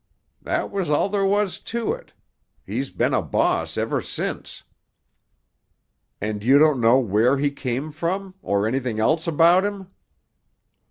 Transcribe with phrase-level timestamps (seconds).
[0.41, 2.11] That was all there was to it;
[2.65, 4.63] he's been a boss ever since."
[6.19, 8.33] "And you don't know where he came from?
[8.41, 9.91] Or anything else about him?"